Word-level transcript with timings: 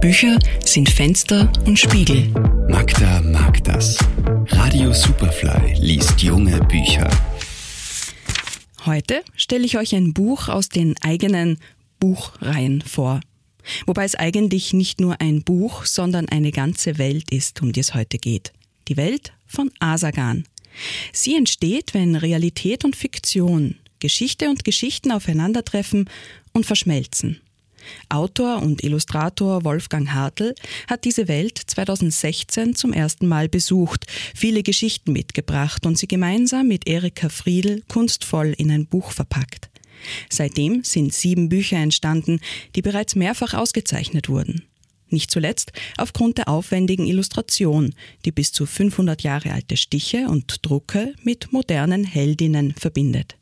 Bücher 0.00 0.38
sind 0.64 0.88
Fenster 0.88 1.52
und 1.66 1.76
Spiegel. 1.76 2.28
Magda 2.68 3.20
mag 3.20 3.64
das. 3.64 3.98
Radio 4.46 4.92
Superfly 4.92 5.74
liest 5.80 6.22
junge 6.22 6.60
Bücher. 6.66 7.10
Heute 8.86 9.24
stelle 9.34 9.66
ich 9.66 9.76
euch 9.76 9.96
ein 9.96 10.14
Buch 10.14 10.48
aus 10.48 10.68
den 10.68 10.94
eigenen 11.02 11.58
Buchreihen 11.98 12.80
vor. 12.80 13.20
Wobei 13.86 14.04
es 14.04 14.14
eigentlich 14.14 14.72
nicht 14.72 15.00
nur 15.00 15.20
ein 15.20 15.42
Buch, 15.42 15.84
sondern 15.84 16.28
eine 16.28 16.52
ganze 16.52 16.98
Welt 16.98 17.32
ist, 17.32 17.60
um 17.60 17.72
die 17.72 17.80
es 17.80 17.94
heute 17.94 18.18
geht. 18.18 18.52
Die 18.86 18.96
Welt 18.96 19.32
von 19.46 19.72
Asagan. 19.80 20.44
Sie 21.12 21.34
entsteht, 21.34 21.92
wenn 21.92 22.14
Realität 22.14 22.84
und 22.84 22.94
Fiktion, 22.94 23.74
Geschichte 23.98 24.48
und 24.48 24.64
Geschichten 24.64 25.10
aufeinandertreffen 25.10 26.08
und 26.52 26.66
verschmelzen. 26.66 27.40
Autor 28.08 28.62
und 28.62 28.82
Illustrator 28.84 29.64
Wolfgang 29.64 30.12
Hartl 30.12 30.54
hat 30.88 31.04
diese 31.04 31.28
Welt 31.28 31.58
2016 31.58 32.74
zum 32.74 32.92
ersten 32.92 33.26
Mal 33.26 33.48
besucht, 33.48 34.06
viele 34.34 34.62
Geschichten 34.62 35.12
mitgebracht 35.12 35.86
und 35.86 35.98
sie 35.98 36.08
gemeinsam 36.08 36.68
mit 36.68 36.88
Erika 36.88 37.28
Friedl 37.28 37.82
kunstvoll 37.88 38.54
in 38.56 38.70
ein 38.70 38.86
Buch 38.86 39.12
verpackt. 39.12 39.70
Seitdem 40.30 40.84
sind 40.84 41.12
sieben 41.12 41.48
Bücher 41.48 41.78
entstanden, 41.78 42.40
die 42.76 42.82
bereits 42.82 43.14
mehrfach 43.14 43.54
ausgezeichnet 43.54 44.28
wurden. 44.28 44.62
Nicht 45.10 45.30
zuletzt 45.30 45.72
aufgrund 45.96 46.38
der 46.38 46.48
aufwendigen 46.48 47.06
Illustration, 47.06 47.94
die 48.24 48.32
bis 48.32 48.52
zu 48.52 48.66
500 48.66 49.22
Jahre 49.22 49.52
alte 49.52 49.76
Stiche 49.76 50.28
und 50.28 50.66
Drucke 50.66 51.14
mit 51.22 51.52
modernen 51.52 52.04
Heldinnen 52.04 52.74
verbindet. 52.74 53.36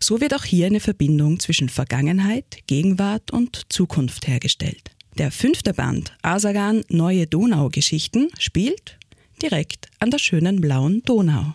So 0.00 0.20
wird 0.20 0.34
auch 0.34 0.44
hier 0.44 0.66
eine 0.66 0.80
Verbindung 0.80 1.40
zwischen 1.40 1.68
Vergangenheit, 1.68 2.58
Gegenwart 2.66 3.30
und 3.30 3.62
Zukunft 3.68 4.26
hergestellt. 4.26 4.90
Der 5.18 5.30
fünfte 5.30 5.72
Band 5.72 6.12
Asagan 6.22 6.82
Neue 6.88 7.26
Donau-Geschichten 7.26 8.28
spielt 8.38 8.98
direkt 9.42 9.88
an 9.98 10.10
der 10.10 10.18
schönen 10.18 10.60
blauen 10.60 11.02
Donau. 11.04 11.54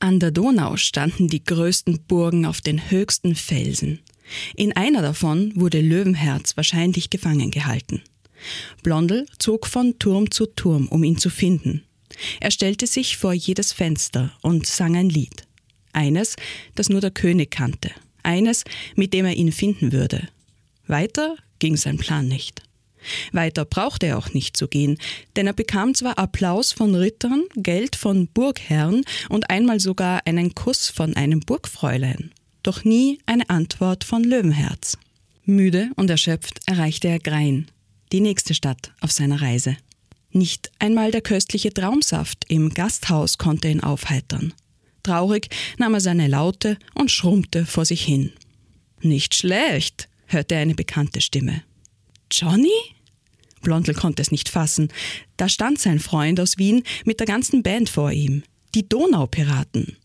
An 0.00 0.20
der 0.20 0.32
Donau 0.32 0.76
standen 0.76 1.28
die 1.28 1.42
größten 1.42 2.02
Burgen 2.06 2.44
auf 2.44 2.60
den 2.60 2.90
höchsten 2.90 3.34
Felsen. 3.34 4.00
In 4.54 4.76
einer 4.76 5.00
davon 5.00 5.52
wurde 5.54 5.80
Löwenherz 5.80 6.56
wahrscheinlich 6.56 7.08
gefangen 7.08 7.50
gehalten. 7.50 8.02
Blondel 8.82 9.26
zog 9.38 9.66
von 9.66 9.98
Turm 9.98 10.30
zu 10.30 10.44
Turm, 10.44 10.88
um 10.88 11.04
ihn 11.04 11.16
zu 11.16 11.30
finden. 11.30 11.84
Er 12.40 12.50
stellte 12.50 12.86
sich 12.86 13.16
vor 13.16 13.32
jedes 13.32 13.72
Fenster 13.72 14.32
und 14.42 14.66
sang 14.66 14.96
ein 14.96 15.08
Lied. 15.08 15.46
Eines, 15.94 16.36
das 16.74 16.88
nur 16.88 17.00
der 17.00 17.10
König 17.10 17.50
kannte. 17.50 17.90
Eines, 18.22 18.64
mit 18.96 19.12
dem 19.12 19.26
er 19.26 19.34
ihn 19.34 19.52
finden 19.52 19.92
würde. 19.92 20.28
Weiter 20.86 21.36
ging 21.58 21.76
sein 21.76 21.98
Plan 21.98 22.28
nicht. 22.28 22.62
Weiter 23.32 23.64
brauchte 23.64 24.06
er 24.06 24.18
auch 24.18 24.32
nicht 24.32 24.56
zu 24.56 24.68
gehen, 24.68 24.98
denn 25.36 25.46
er 25.46 25.52
bekam 25.52 25.94
zwar 25.94 26.18
Applaus 26.18 26.72
von 26.72 26.94
Rittern, 26.94 27.44
Geld 27.56 27.96
von 27.96 28.28
Burgherren 28.28 29.04
und 29.28 29.50
einmal 29.50 29.80
sogar 29.80 30.26
einen 30.26 30.54
Kuss 30.54 30.88
von 30.88 31.14
einem 31.14 31.40
Burgfräulein, 31.40 32.32
doch 32.62 32.84
nie 32.84 33.18
eine 33.26 33.48
Antwort 33.50 34.04
von 34.04 34.24
Löwenherz. 34.24 34.96
Müde 35.44 35.90
und 35.96 36.08
erschöpft 36.08 36.60
erreichte 36.66 37.08
er 37.08 37.18
Grein, 37.18 37.66
die 38.12 38.20
nächste 38.20 38.54
Stadt 38.54 38.92
auf 39.00 39.12
seiner 39.12 39.42
Reise. 39.42 39.76
Nicht 40.32 40.72
einmal 40.78 41.10
der 41.10 41.20
köstliche 41.20 41.72
Traumsaft 41.72 42.46
im 42.48 42.70
Gasthaus 42.70 43.38
konnte 43.38 43.68
ihn 43.68 43.82
aufheitern. 43.82 44.52
Traurig 45.04 45.48
nahm 45.78 45.94
er 45.94 46.00
seine 46.00 46.26
Laute 46.26 46.78
und 46.94 47.10
schrummte 47.10 47.66
vor 47.66 47.84
sich 47.84 48.02
hin. 48.02 48.32
Nicht 49.00 49.34
schlecht, 49.34 50.08
hörte 50.26 50.56
er 50.56 50.62
eine 50.62 50.74
bekannte 50.74 51.20
Stimme. 51.20 51.62
Johnny? 52.32 52.72
Blondel 53.60 53.94
konnte 53.94 54.22
es 54.22 54.32
nicht 54.32 54.48
fassen. 54.48 54.88
Da 55.36 55.48
stand 55.48 55.78
sein 55.78 56.00
Freund 56.00 56.40
aus 56.40 56.58
Wien 56.58 56.82
mit 57.04 57.20
der 57.20 57.26
ganzen 57.26 57.62
Band 57.62 57.88
vor 57.88 58.10
ihm. 58.10 58.42
Die 58.74 58.88
Donaupiraten. 58.88 59.96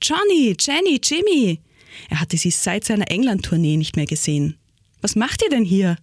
Johnny, 0.00 0.56
Jenny, 0.58 1.00
Jimmy. 1.02 1.60
Er 2.08 2.20
hatte 2.20 2.36
sie 2.36 2.50
seit 2.50 2.84
seiner 2.84 3.10
England-Tournee 3.10 3.76
nicht 3.76 3.96
mehr 3.96 4.06
gesehen. 4.06 4.56
Was 5.00 5.16
macht 5.16 5.42
ihr 5.42 5.50
denn 5.50 5.64
hier? 5.64 5.96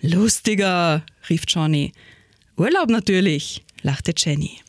Lustiger, 0.00 1.04
rief 1.28 1.42
Johnny. 1.48 1.92
Urlaub 2.56 2.90
natürlich, 2.90 3.64
lachte 3.82 4.12
Jenny. 4.16 4.60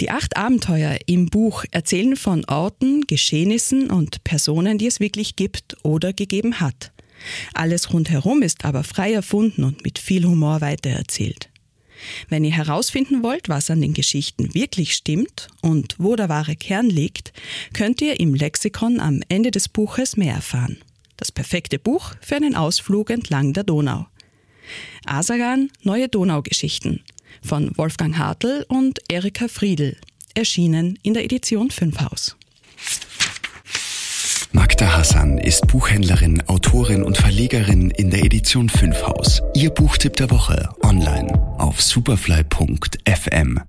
Die 0.00 0.10
acht 0.10 0.36
Abenteuer 0.36 0.98
im 1.06 1.26
Buch 1.26 1.64
erzählen 1.70 2.16
von 2.16 2.44
Orten, 2.46 3.06
Geschehnissen 3.06 3.90
und 3.90 4.22
Personen, 4.24 4.76
die 4.76 4.86
es 4.86 5.00
wirklich 5.00 5.36
gibt 5.36 5.76
oder 5.82 6.12
gegeben 6.12 6.60
hat. 6.60 6.92
Alles 7.54 7.92
rundherum 7.92 8.42
ist 8.42 8.66
aber 8.66 8.84
frei 8.84 9.12
erfunden 9.12 9.64
und 9.64 9.84
mit 9.84 9.98
viel 9.98 10.26
Humor 10.26 10.60
weitererzählt. 10.60 11.48
Wenn 12.28 12.44
ihr 12.44 12.52
herausfinden 12.52 13.22
wollt, 13.22 13.48
was 13.48 13.70
an 13.70 13.80
den 13.80 13.94
Geschichten 13.94 14.52
wirklich 14.52 14.92
stimmt 14.92 15.48
und 15.62 15.96
wo 15.98 16.14
der 16.14 16.28
wahre 16.28 16.56
Kern 16.56 16.90
liegt, 16.90 17.32
könnt 17.72 18.02
ihr 18.02 18.20
im 18.20 18.34
Lexikon 18.34 19.00
am 19.00 19.22
Ende 19.30 19.50
des 19.50 19.70
Buches 19.70 20.18
mehr 20.18 20.34
erfahren. 20.34 20.76
Das 21.16 21.32
perfekte 21.32 21.78
Buch 21.78 22.12
für 22.20 22.36
einen 22.36 22.54
Ausflug 22.54 23.08
entlang 23.08 23.54
der 23.54 23.64
Donau. 23.64 24.06
Asagan 25.06 25.70
Neue 25.82 26.08
Donaugeschichten 26.08 27.02
von 27.42 27.76
Wolfgang 27.76 28.18
Hartl 28.18 28.64
und 28.68 29.00
Erika 29.08 29.48
Friedl, 29.48 29.96
erschienen 30.34 30.98
in 31.02 31.14
der 31.14 31.24
Edition 31.24 31.70
5 31.70 32.00
Haus. 32.00 32.36
Magda 34.52 34.96
Hassan 34.96 35.38
ist 35.38 35.66
Buchhändlerin, 35.66 36.42
Autorin 36.46 37.02
und 37.02 37.18
Verlegerin 37.18 37.90
in 37.90 38.10
der 38.10 38.24
Edition 38.24 38.68
5 38.68 39.02
Haus. 39.02 39.42
Ihr 39.54 39.70
Buchtipp 39.70 40.16
der 40.16 40.30
Woche 40.30 40.70
online 40.82 41.32
auf 41.58 41.82
superfly.fm. 41.82 43.60